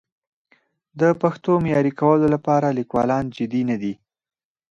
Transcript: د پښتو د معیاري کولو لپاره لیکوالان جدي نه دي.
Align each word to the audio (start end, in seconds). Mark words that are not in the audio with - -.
د 0.99 1.01
پښتو 1.21 1.51
د 1.57 1.61
معیاري 1.63 1.93
کولو 1.99 2.27
لپاره 2.35 2.75
لیکوالان 2.79 3.25
جدي 3.37 3.61
نه 3.69 3.75
دي. 3.81 3.93